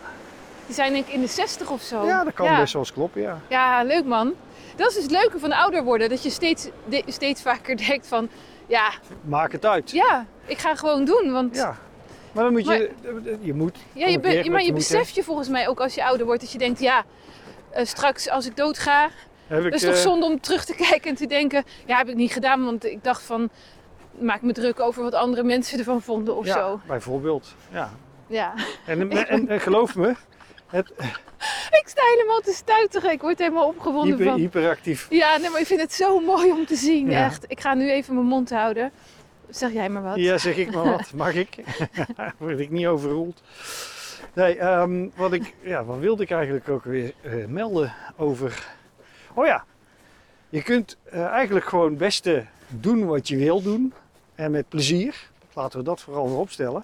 Die 0.65 0.75
zijn 0.75 0.93
denk 0.93 1.07
ik 1.07 1.13
in 1.13 1.21
de 1.21 1.27
60 1.27 1.69
of 1.69 1.81
zo. 1.81 2.05
ja, 2.05 2.23
dat 2.23 2.33
kan 2.33 2.45
ja. 2.45 2.59
best 2.59 2.73
wel 2.73 2.81
eens 2.81 2.93
kloppen, 2.93 3.21
ja. 3.21 3.39
Ja, 3.47 3.83
leuk 3.83 4.05
man. 4.05 4.33
Dat 4.75 4.89
is 4.95 4.95
het 5.03 5.11
leuke 5.11 5.39
van 5.39 5.51
ouder 5.51 5.83
worden. 5.83 6.09
Dat 6.09 6.23
je 6.23 6.29
steeds, 6.29 6.67
de- 6.85 7.03
steeds 7.07 7.41
vaker 7.41 7.77
denkt 7.87 8.07
van... 8.07 8.29
Ja, 8.67 8.91
Maak 9.21 9.51
het 9.51 9.65
uit. 9.65 9.91
ja, 9.91 10.25
ik 10.45 10.57
ga 10.57 10.75
gewoon 10.75 11.05
doen. 11.05 11.31
Want 11.31 11.55
ja, 11.55 11.61
Ja. 11.61 11.77
Maar 12.31 12.43
dan 12.43 12.53
moet 12.53 12.65
je, 12.67 12.89
je 13.41 13.53
moet. 13.53 13.77
je, 13.93 13.99
corrigeer 13.99 14.19
be- 14.19 14.35
wat 14.35 14.45
maar 14.47 14.61
je 14.61 14.65
moet, 14.71 14.75
beseft 14.77 15.15
je 15.15 15.23
volgens 15.23 15.47
mij 15.49 15.67
ook 15.67 15.79
als 15.79 15.95
je 15.95 16.05
ouder 16.05 16.25
wordt. 16.25 16.41
Dat 16.41 16.51
je 16.51 16.57
denkt, 16.57 16.79
ja, 16.79 17.03
eh, 17.71 17.85
straks 17.85 18.29
als 18.29 18.45
ik 18.45 18.55
dood 18.55 18.77
ga... 18.77 19.09
Heb 19.47 19.65
ik, 19.65 19.73
is 19.73 19.81
toch 19.81 19.93
eh, 19.93 19.99
zonde 19.99 20.25
om 20.25 20.39
terug 20.39 20.65
te 20.65 20.75
kijken 20.89 21.09
en 21.09 21.15
te 21.15 21.27
denken... 21.27 21.63
Ja, 21.85 21.97
heb 21.97 22.09
ik 22.09 22.15
niet 22.15 22.31
gedaan. 22.31 22.65
Want 22.65 22.85
ik 22.85 23.03
dacht 23.03 23.21
van... 23.21 23.49
Maak 24.19 24.41
me 24.41 24.53
druk 24.53 24.79
over 24.79 25.03
wat 25.03 25.13
andere 25.13 25.43
mensen 25.43 25.79
ervan 25.79 26.01
vonden 26.01 26.35
of 26.35 26.45
ja, 26.45 26.53
zo. 26.53 26.81
bijvoorbeeld. 26.87 27.55
Ja. 27.71 27.91
Ja. 28.27 28.53
En, 28.85 29.11
en, 29.11 29.47
en 29.47 29.59
geloof 29.59 29.95
me, 29.95 30.15
het, 30.67 30.91
Ik 31.71 31.83
sta 31.85 32.01
helemaal 32.15 32.39
te 32.39 32.53
stuiteren. 32.53 33.11
Ik 33.11 33.21
word 33.21 33.39
helemaal 33.39 33.67
opgewonden 33.67 34.17
hyper, 34.17 34.25
van... 34.25 34.39
hyperactief. 34.39 35.07
Ja, 35.09 35.37
nee, 35.37 35.49
maar 35.49 35.59
ik 35.59 35.65
vind 35.65 35.81
het 35.81 35.93
zo 35.93 36.19
mooi 36.19 36.51
om 36.51 36.65
te 36.65 36.75
zien. 36.75 37.09
Ja. 37.09 37.25
Echt. 37.25 37.45
Ik 37.47 37.59
ga 37.59 37.73
nu 37.73 37.91
even 37.91 38.13
mijn 38.13 38.27
mond 38.27 38.49
houden. 38.49 38.91
Zeg 39.49 39.71
jij 39.71 39.89
maar 39.89 40.03
wat. 40.03 40.15
Ja, 40.15 40.37
zeg 40.37 40.57
ik 40.57 40.71
maar 40.73 40.83
wat. 40.83 41.13
Mag 41.13 41.33
ik? 41.33 41.55
Word 42.37 42.59
ik 42.59 42.69
niet 42.69 42.87
overroeld? 42.87 43.41
Nee, 44.33 44.57
ehm, 44.57 45.07
wat, 45.15 45.33
ik, 45.33 45.55
ja, 45.61 45.83
wat 45.85 45.97
wilde 45.97 46.23
ik 46.23 46.31
eigenlijk 46.31 46.69
ook 46.69 46.83
weer 46.83 47.13
eh, 47.21 47.45
melden 47.45 47.93
over... 48.17 48.67
Oh 49.33 49.45
ja, 49.45 49.65
je 50.49 50.63
kunt 50.63 50.97
eh, 51.03 51.25
eigenlijk 51.25 51.65
gewoon 51.65 51.89
het 51.89 51.97
beste 51.97 52.45
doen 52.67 53.05
wat 53.05 53.27
je 53.27 53.37
wil 53.37 53.61
doen. 53.61 53.93
En 54.35 54.51
met 54.51 54.69
plezier. 54.69 55.29
Laten 55.53 55.79
we 55.79 55.85
dat 55.85 56.01
vooral 56.01 56.27
voorop 56.27 56.49
stellen. 56.49 56.83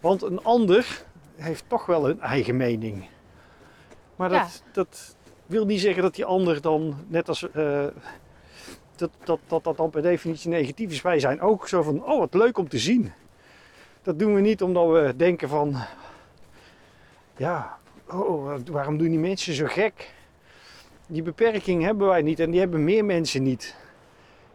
Want 0.00 0.22
een 0.22 0.42
ander 0.44 1.02
heeft 1.36 1.64
toch 1.66 1.86
wel 1.86 2.08
een 2.08 2.20
eigen 2.20 2.56
mening. 2.56 3.08
Maar 4.16 4.28
dat, 4.28 4.38
Ja. 4.64 4.70
dat 4.72 5.16
wil 5.46 5.66
niet 5.66 5.80
zeggen 5.80 6.02
dat 6.02 6.14
die 6.14 6.24
ander 6.24 6.60
dan, 6.60 6.96
net 7.06 7.28
als... 7.28 7.50
eh, 7.50 7.84
dat, 8.96 9.10
dat, 9.24 9.38
dat 9.46 9.64
dat 9.64 9.76
dan 9.76 9.90
per 9.90 10.02
definitie 10.02 10.50
negatief 10.50 10.90
is. 10.90 11.02
Wij 11.02 11.20
zijn 11.20 11.40
ook 11.40 11.68
zo 11.68 11.82
van, 11.82 12.04
oh 12.04 12.18
wat 12.18 12.34
leuk 12.34 12.58
om 12.58 12.68
te 12.68 12.78
zien. 12.78 13.12
Dat 14.02 14.18
doen 14.18 14.34
we 14.34 14.40
niet 14.40 14.62
omdat 14.62 14.90
we 14.90 15.14
denken 15.16 15.48
van, 15.48 15.76
ja, 17.38 17.78
oh, 18.08 18.56
waarom 18.70 18.98
doen 18.98 19.08
die 19.08 19.18
mensen 19.18 19.54
zo 19.54 19.66
gek? 19.66 20.14
Die 21.06 21.22
beperking 21.22 21.82
hebben 21.82 22.08
wij 22.08 22.22
niet 22.22 22.40
en 22.40 22.50
die 22.50 22.60
hebben 22.60 22.84
meer 22.84 23.04
mensen 23.04 23.42
niet. 23.42 23.76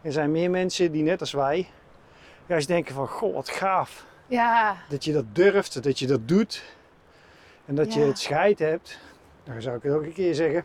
Er 0.02 0.12
zijn 0.12 0.30
meer 0.30 0.50
mensen 0.50 0.92
die 0.92 1.02
net 1.02 1.20
als 1.20 1.32
wij 1.32 1.68
juist 2.46 2.68
denken 2.68 2.94
van, 2.94 3.08
goh 3.08 3.34
wat 3.34 3.48
gaaf. 3.48 4.06
Ja, 4.26 4.76
Dat 4.88 5.04
je 5.04 5.12
dat 5.12 5.24
durft, 5.32 5.82
dat 5.82 5.98
je 5.98 6.06
dat 6.06 6.28
doet. 6.28 6.64
En 7.66 7.74
dat 7.74 7.94
je 7.94 8.00
het 8.00 8.18
scheid 8.18 8.58
hebt. 8.58 8.98
Dan 9.44 9.62
zou 9.62 9.76
ik 9.76 9.82
het 9.82 9.92
ook 9.92 10.02
een 10.02 10.12
keer 10.12 10.34
zeggen. 10.34 10.64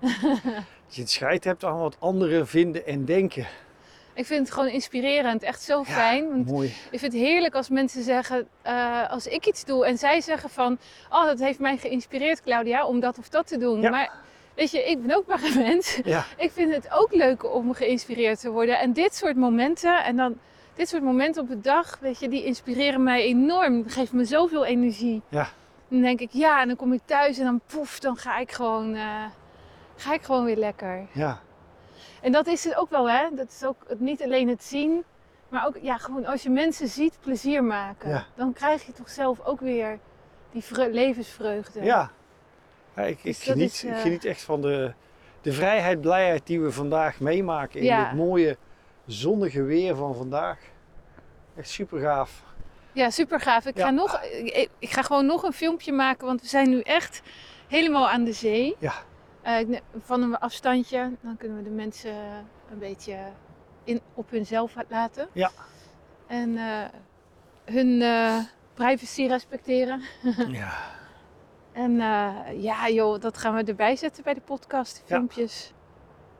dat 0.86 0.94
je 0.94 1.00
het 1.00 1.10
scheid 1.10 1.44
hebt 1.44 1.64
aan 1.64 1.78
wat 1.78 1.96
anderen 1.98 2.46
vinden 2.46 2.86
en 2.86 3.04
denken. 3.04 3.46
Ik 4.16 4.26
vind 4.26 4.40
het 4.46 4.50
gewoon 4.56 4.68
inspirerend. 4.68 5.42
Echt 5.42 5.62
zo 5.62 5.84
fijn. 5.84 6.28
Want 6.28 6.50
Mooi. 6.50 6.68
ik 6.90 6.98
vind 6.98 7.12
het 7.12 7.22
heerlijk 7.22 7.54
als 7.54 7.68
mensen 7.68 8.02
zeggen, 8.02 8.48
eh, 8.62 9.10
als 9.10 9.26
ik 9.26 9.46
iets 9.46 9.64
doe 9.64 9.86
en 9.86 9.98
zij 9.98 10.20
zeggen 10.20 10.50
van, 10.50 10.78
oh 11.10 11.24
dat 11.24 11.38
heeft 11.38 11.58
mij 11.58 11.76
geïnspireerd 11.76 12.42
Claudia 12.42 12.86
om 12.86 13.00
dat 13.00 13.18
of 13.18 13.28
dat 13.28 13.46
te 13.46 13.58
doen. 13.58 13.80
Ja. 13.80 13.90
Maar 13.90 14.12
weet 14.54 14.70
je, 14.70 14.82
ik 14.84 15.02
ben 15.06 15.16
ook 15.16 15.26
maar 15.26 15.42
een 15.42 15.62
mens. 15.68 16.00
Ja, 16.04 16.24
Ik 16.36 16.50
vind 16.52 16.74
het 16.74 16.88
ook 16.92 17.14
leuk 17.14 17.54
om 17.54 17.74
geïnspireerd 17.74 18.40
te 18.40 18.50
worden. 18.50 18.78
En 18.78 18.92
dit 18.92 19.14
soort 19.14 19.36
momenten 19.36 20.04
en 20.04 20.16
dan 20.16 20.38
dit 20.74 20.88
soort 20.88 21.02
momenten 21.02 21.42
op 21.42 21.48
de 21.48 21.60
dag, 21.60 21.98
weet 22.00 22.18
je, 22.20 22.28
die 22.28 22.44
inspireren 22.44 23.02
mij 23.02 23.22
enorm. 23.22 23.82
Dat 23.82 23.92
geeft 23.92 24.12
me 24.12 24.24
zoveel 24.24 24.64
energie. 24.64 25.22
Ja. 25.28 25.48
Dan 25.88 26.00
denk 26.00 26.20
ik, 26.20 26.30
ja, 26.32 26.60
en 26.60 26.66
dan 26.66 26.76
kom 26.76 26.92
ik 26.92 27.00
thuis 27.04 27.38
en 27.38 27.44
dan 27.44 27.60
poef, 27.66 27.98
dan 27.98 28.16
ga 28.16 28.38
ik 28.38 28.52
gewoon, 28.52 28.94
eh, 28.94 29.24
ga 29.96 30.12
ik 30.14 30.22
gewoon 30.22 30.44
weer 30.44 30.56
lekker. 30.56 31.06
ja, 31.12 31.40
En 32.26 32.32
dat 32.32 32.46
is 32.46 32.64
het 32.64 32.76
ook 32.76 32.90
wel, 32.90 33.10
hè? 33.10 33.26
Dat 33.32 33.48
is 33.48 33.64
ook 33.64 33.76
het- 33.88 34.00
niet 34.00 34.22
alleen 34.22 34.48
het 34.48 34.64
zien, 34.64 35.04
maar 35.48 35.66
ook 35.66 35.76
ja, 35.82 35.96
gewoon 35.96 36.26
als 36.26 36.42
je 36.42 36.50
mensen 36.50 36.88
ziet 36.88 37.18
plezier 37.20 37.64
maken, 37.64 38.08
Ja. 38.10 38.24
dan 38.34 38.52
krijg 38.52 38.86
je 38.86 38.92
toch 38.92 39.08
zelf 39.10 39.40
ook 39.44 39.60
weer 39.60 39.98
die 40.52 40.62
vre- 40.64 40.88
levensvreugde. 40.90 41.82
ja. 41.82 42.10
Ja, 42.96 43.02
ik, 43.02 43.16
ik, 43.18 43.22
Dus 43.22 43.38
dat 43.44 43.52
geniet, 43.54 43.72
is, 43.72 43.84
ik 43.84 43.90
eh, 43.90 44.00
geniet 44.00 44.24
echt 44.24 44.42
van 44.42 44.60
de, 44.60 44.92
de 45.40 45.52
vrijheid, 45.52 46.00
blijheid 46.00 46.46
die 46.46 46.60
we 46.60 46.72
vandaag 46.72 47.20
meemaken 47.20 47.80
in 47.80 47.86
Ja. 47.86 48.04
dit 48.04 48.12
mooie 48.18 48.56
zonnige 49.06 49.62
weer 49.62 49.96
van 49.96 50.14
vandaag. 50.14 50.58
Echt 51.56 51.68
super 51.70 52.00
gaaf. 52.00 52.42
Ja, 52.92 53.10
super 53.10 53.40
gaaf. 53.40 53.66
Ik, 53.66 53.76
Ja. 53.76 53.84
ga 53.84 53.90
nog, 53.90 54.22
ik, 54.22 54.68
ik 54.78 54.90
ga 54.90 55.02
gewoon 55.02 55.26
nog 55.26 55.42
een 55.42 55.52
filmpje 55.52 55.92
maken, 55.92 56.26
want 56.26 56.40
we 56.40 56.46
zijn 56.46 56.68
nu 56.70 56.80
echt 56.80 57.22
helemaal 57.68 58.08
aan 58.08 58.24
de 58.24 58.32
zee. 58.32 58.76
Ja. 58.78 58.94
Eh, 59.46 59.78
van 59.98 60.22
een 60.22 60.38
afstandje, 60.38 61.10
dan 61.20 61.36
kunnen 61.36 61.56
we 61.56 61.62
de 61.62 61.70
mensen 61.70 62.14
een 62.70 62.78
beetje 62.78 63.18
in, 63.84 64.00
op 64.14 64.30
hunzelf 64.30 64.74
laten. 64.88 65.28
Ja. 65.32 65.50
En 66.26 66.56
eh, 66.56 66.84
hun 67.64 68.02
eh, 68.02 68.38
privacy 68.74 69.26
respecteren. 69.26 70.02
Ja. 70.48 70.72
En 71.72 72.00
eh, 72.00 72.62
ja, 72.62 72.88
joh, 72.88 73.20
dat 73.20 73.38
gaan 73.38 73.54
we 73.54 73.64
erbij 73.64 73.96
zetten 73.96 74.22
bij 74.24 74.34
de 74.34 74.40
podcast, 74.40 74.94
de 74.96 75.02
Ja. 75.06 75.14
filmpjes. 75.16 75.72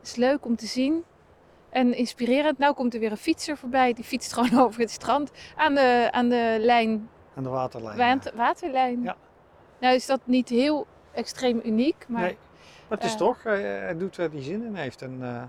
is 0.02 0.16
leuk 0.16 0.44
om 0.44 0.56
te 0.56 0.66
zien. 0.66 1.04
En 1.70 1.94
inspirerend. 1.94 2.58
Nou 2.58 2.74
komt 2.74 2.94
er 2.94 3.00
weer 3.00 3.10
een 3.10 3.16
fietser 3.16 3.56
voorbij. 3.56 3.92
Die 3.92 4.04
fietst 4.04 4.32
gewoon 4.32 4.60
over 4.66 4.80
het 4.80 4.90
strand 4.90 5.30
aan 5.56 5.74
de, 5.74 6.08
aan 6.10 6.28
de 6.28 6.56
lijn, 6.60 7.08
Aan 7.36 7.42
de 7.42 7.48
waterlijn. 7.48 8.22
waterlijn. 8.34 9.02
Ja. 9.02 9.16
Nou 9.80 9.94
is 9.94 10.06
dat 10.06 10.20
niet 10.24 10.48
heel 10.48 10.86
extreem 11.12 11.60
uniek, 11.64 12.04
maar 12.08 12.22
Nee. 12.22 12.36
Maar 12.88 12.98
het 12.98 13.06
is 13.06 13.12
eh, 13.12 13.18
toch, 13.18 13.42
hij, 13.42 13.60
hij 13.62 13.96
doet 13.96 14.16
waar 14.16 14.28
hij 14.30 14.42
zin 14.42 14.64
in 14.64 14.74
heeft. 14.74 15.02
En 15.02 15.18
eh, 15.22 15.42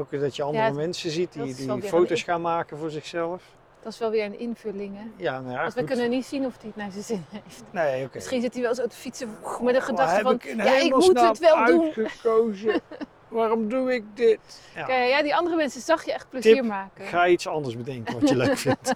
ook 0.00 0.20
dat 0.20 0.36
je 0.36 0.42
andere 0.42 0.64
het- 0.64 0.74
mensen 0.74 1.10
ziet 1.10 1.32
die, 1.32 1.54
die 1.54 1.82
foto's 1.82 2.22
gaan 2.22 2.40
maken 2.40 2.78
voor 2.78 2.90
zichzelf. 2.90 3.42
dat 3.82 3.92
is 3.92 3.98
wel 3.98 4.10
weer 4.10 4.24
een 4.24 4.38
invulling. 4.38 4.96
Hè? 4.96 5.04
Ja, 5.16 5.40
nou 5.40 5.52
ja, 5.52 5.60
Want 5.62 5.74
we 5.74 5.84
kunnen 5.84 6.10
niet 6.10 6.26
zien 6.26 6.46
of 6.46 6.56
hij 6.60 6.66
het 6.66 6.76
naar 6.76 6.90
zijn 6.90 7.04
zin 7.04 7.24
heeft. 7.28 7.62
Nee, 7.70 8.04
oké. 8.04 8.14
Misschien 8.14 8.40
zit 8.40 8.52
hij 8.54 8.62
wel 8.62 8.74
zo 8.74 8.86
te 8.86 8.96
fietsen 8.96 9.28
met 9.60 9.74
de 9.74 9.80
Oh, 9.80 9.86
gedachte 9.86 10.22
van... 10.22 10.34
ik 10.34 10.44
ja, 10.44 10.76
ik 10.80 10.90
moet 10.94 11.20
het 11.20 11.38
wel 11.38 11.64
doen. 11.66 11.82
uitgekozen. 11.96 12.80
Waarom 13.28 13.68
doe 13.68 13.94
ik 13.94 14.04
dit? 14.14 14.60
Ja. 14.74 14.84
Kijk, 14.84 15.08
ja, 15.10 15.22
die 15.22 15.36
andere 15.36 15.56
mensen 15.56 15.80
zag 15.80 16.04
je 16.04 16.12
echt 16.12 16.28
plezier 16.28 16.54
Tip, 16.54 16.64
maken. 16.64 17.06
Ga 17.06 17.26
iets 17.26 17.46
anders 17.46 17.76
bedenken 17.76 18.20
wat 18.20 18.28
je 18.28 18.36
leuk 18.36 18.58
vindt. 18.68 18.94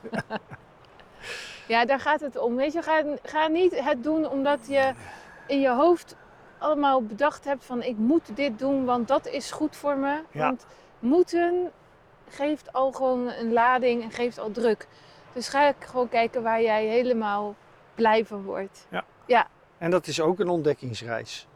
Ja, 1.68 1.84
daar 1.84 2.00
gaat 2.00 2.20
het 2.20 2.38
om. 2.38 2.56
Weet 2.56 2.72
je, 2.72 2.82
ga, 2.82 3.02
ga 3.22 3.46
niet 3.48 3.80
het 3.84 4.02
doen 4.02 4.28
omdat 4.28 4.58
je 4.68 4.92
in 5.46 5.60
je 5.60 5.70
hoofd 5.70 6.16
allemaal 6.58 7.02
bedacht 7.02 7.44
hebt 7.44 7.64
van 7.64 7.82
ik 7.82 7.96
moet 7.96 8.36
dit 8.36 8.58
doen, 8.58 8.84
want 8.84 9.08
dat 9.08 9.26
is 9.26 9.50
goed 9.50 9.76
voor 9.76 9.96
me. 9.96 10.20
Ja. 10.30 10.40
Want 10.40 10.66
moeten 10.98 11.70
geeft 12.28 12.72
al 12.72 12.92
gewoon 12.92 13.28
een 13.30 13.52
lading 13.52 14.02
en 14.02 14.10
geeft 14.10 14.38
al 14.38 14.50
druk. 14.50 14.86
Dus 15.32 15.48
ga 15.48 15.68
ik 15.68 15.76
gewoon 15.78 16.08
kijken 16.08 16.42
waar 16.42 16.62
jij 16.62 16.86
helemaal 16.86 17.54
blij 17.94 18.24
van 18.26 18.42
wordt. 18.42 18.86
En 19.78 19.90
dat 19.90 20.06
is 20.06 20.20
ook 20.20 20.38
een 20.38 20.48
ontdekkingsreis. 20.48 21.46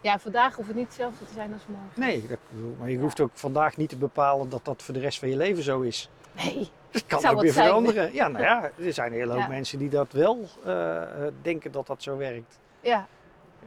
Ja, 0.00 0.18
vandaag 0.18 0.54
hoeft 0.54 0.68
het 0.68 0.76
niet 0.76 0.86
hetzelfde 0.86 1.24
te 1.24 1.32
zijn 1.32 1.52
als 1.52 1.62
morgen. 1.66 2.00
Nee, 2.00 2.26
dat, 2.26 2.38
bedoel, 2.50 2.76
maar 2.78 2.90
je 2.90 2.98
hoeft 2.98 3.20
ook 3.20 3.30
vandaag 3.34 3.76
niet 3.76 3.88
te 3.88 3.96
bepalen 3.96 4.48
dat 4.48 4.64
dat 4.64 4.82
voor 4.82 4.94
de 4.94 5.00
rest 5.00 5.18
van 5.18 5.28
je 5.28 5.36
leven 5.36 5.62
zo 5.62 5.80
is. 5.80 6.10
Nee. 6.32 6.68
Dat 6.90 7.06
kan 7.06 7.26
ook 7.26 7.40
weer 7.40 7.52
zijn. 7.52 7.66
veranderen. 7.66 8.14
Ja, 8.14 8.28
nou 8.28 8.44
ja, 8.50 8.70
er 8.78 8.92
zijn 8.92 9.12
een 9.12 9.18
hele 9.18 9.32
hoop 9.32 9.40
Ja. 9.40 9.48
mensen 9.48 9.78
die 9.78 9.88
dat 9.88 10.12
wel 10.12 10.44
eh, 10.64 11.02
denken 11.42 11.72
dat 11.72 11.86
dat 11.86 12.02
zo 12.02 12.16
werkt. 12.16 12.58
Ja, 12.80 13.06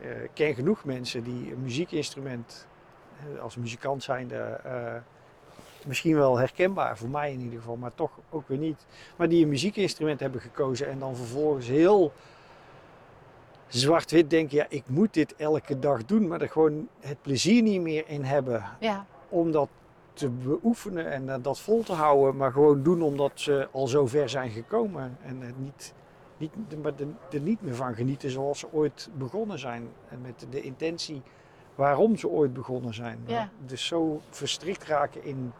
ik 0.01 0.29
ken 0.33 0.53
genoeg 0.53 0.83
mensen 0.85 1.23
die 1.23 1.51
een 1.51 1.61
muziekinstrument 1.61 2.67
eh, 3.19 3.41
als 3.41 3.55
muzikant 3.55 4.03
zijnde 4.03 4.37
eh, 4.37 4.95
misschien 5.85 6.15
wel 6.15 6.37
herkenbaar, 6.37 6.97
voor 6.97 7.09
mij 7.09 7.31
in 7.31 7.39
ieder 7.39 7.59
geval, 7.59 7.75
maar 7.75 7.95
toch 7.95 8.11
ook 8.29 8.47
weer 8.47 8.57
niet. 8.57 8.85
Maar 9.15 9.29
die 9.29 9.43
een 9.43 9.49
muziekinstrument 9.49 10.19
hebben 10.19 10.41
gekozen 10.41 10.87
en 10.87 10.99
dan 10.99 11.15
vervolgens 11.15 11.67
heel 11.67 12.13
zwart-wit 13.67 14.29
denken, 14.29 14.57
ja 14.57 14.65
ik 14.69 14.83
moet 14.87 15.13
dit 15.13 15.35
elke 15.35 15.79
dag 15.79 16.05
doen, 16.05 16.27
maar 16.27 16.41
er 16.41 16.49
gewoon 16.49 16.87
het 16.99 17.21
plezier 17.21 17.61
niet 17.61 17.81
meer 17.81 18.03
in 18.07 18.23
hebben 18.23 18.63
ja, 18.79 19.05
om 19.29 19.51
dat 19.51 19.69
te 20.13 20.29
beoefenen 20.29 21.11
en 21.11 21.29
eh, 21.29 21.35
dat 21.41 21.59
vol 21.59 21.83
te 21.83 21.93
houden, 21.93 22.35
maar 22.35 22.51
gewoon 22.51 22.83
doen 22.83 23.01
omdat 23.01 23.31
ze 23.33 23.67
al 23.71 23.87
zo 23.87 24.07
ver 24.07 24.29
zijn 24.29 24.51
gekomen 24.51 25.17
en 25.21 25.41
het 25.41 25.59
niet, 25.59 25.93
niet, 26.39 26.81
maar 26.81 26.93
er, 27.31 27.39
niet 27.41 27.61
meer 27.61 27.75
van 27.75 27.95
genieten 27.95 28.29
zoals 28.29 28.59
ze 28.59 28.73
ooit 28.73 29.09
begonnen 29.13 29.59
zijn 29.59 29.89
en 30.09 30.21
met 30.21 30.47
de 30.49 30.61
intentie 30.61 31.21
waarom 31.75 32.17
ze 32.17 32.27
ooit 32.27 32.53
begonnen 32.53 32.93
zijn. 32.93 33.23
Ja. 33.25 33.49
Dus 33.65 33.85
zo 33.85 34.21
verstrikt 34.29 34.83
raken 34.83 35.23
in 35.23 35.53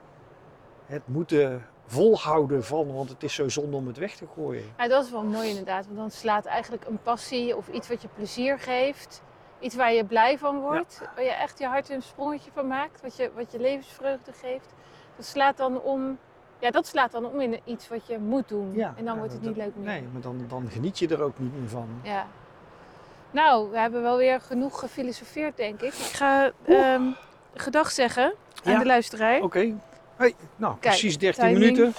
het 0.85 1.07
moeten 1.07 1.65
volhouden 1.85 2.63
van, 2.63 2.93
want 2.93 3.09
het 3.09 3.23
is 3.23 3.33
zo 3.33 3.49
zonde 3.49 3.75
om 3.75 3.87
het 3.87 3.97
weg 3.97 4.15
te 4.15 4.25
gooien. 4.33 4.63
Ja, 4.77 4.87
dat 4.87 5.05
is 5.05 5.11
wel 5.11 5.23
mooi 5.23 5.49
inderdaad. 5.49 5.85
Want 5.85 5.97
dan 5.97 6.11
slaat 6.11 6.45
eigenlijk 6.45 6.85
een 6.85 7.01
passie 7.01 7.57
of 7.57 7.67
iets 7.67 7.87
wat 7.87 8.01
je 8.01 8.07
plezier 8.07 8.59
geeft. 8.59 9.21
Iets 9.59 9.75
waar 9.75 9.93
je 9.93 10.05
blij 10.05 10.37
van 10.37 10.59
wordt. 10.59 11.01
Waar 11.15 11.23
je 11.23 11.31
echt 11.31 11.59
je 11.59 11.65
hart 11.65 11.89
een 11.89 12.01
sprongetje 12.01 12.51
van 12.51 12.67
maakt. 12.67 13.01
Wat 13.01 13.15
je, 13.15 13.31
wat 13.35 13.51
je 13.51 13.59
levensvreugde 13.59 14.31
geeft. 14.33 14.73
Dat 15.15 15.25
slaat 15.25 15.57
dan 15.57 15.81
om. 15.81 16.17
Ja, 16.59 16.71
dat 16.71 16.87
slaat 16.87 17.11
dan 17.11 17.25
om 17.25 17.39
in 17.41 17.59
iets 17.65 17.87
wat 17.87 18.07
je 18.07 18.17
moet 18.17 18.47
doen. 18.47 18.71
Ja, 18.75 18.93
en 18.97 19.05
dan 19.05 19.13
ja, 19.13 19.19
wordt 19.19 19.33
het 19.33 19.43
dat- 19.43 19.55
niet 19.55 19.63
leuk 19.63 19.75
meer. 19.75 19.85
Nee, 19.85 20.03
maar 20.13 20.21
dan, 20.21 20.45
dan 20.47 20.67
geniet 20.69 20.99
je 20.99 21.07
er 21.07 21.21
ook 21.21 21.39
niet 21.39 21.59
meer 21.59 21.69
van. 21.69 21.87
Ja. 22.01 22.25
Nou, 23.31 23.71
we 23.71 23.79
hebben 23.79 24.01
wel 24.01 24.17
weer 24.17 24.41
genoeg 24.41 24.79
gefilosofeerd, 24.79 25.57
denk 25.57 25.81
ik. 25.81 25.93
Ik 25.93 25.93
ga 26.15 26.51
ehm 26.65 27.01
gedag 27.55 27.91
zeggen 27.91 28.33
aan 28.63 28.71
Ja. 28.73 28.79
de 28.79 28.85
luisteraar. 28.85 29.41
Oké, 29.41 29.73
hey, 30.15 30.35
nou 30.55 30.75
precies 30.75 31.17
13 31.17 31.43
timing. 31.43 31.59
minuten. 31.59 31.93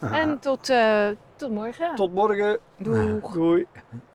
En 0.00 0.38
tot, 0.38 0.68
eh, 0.68 1.06
tot 1.36 1.50
morgen. 1.50 1.94
Tot 1.94 2.14
morgen. 2.14 2.58
Doeg. 2.76 3.32
Doei. 3.32 3.66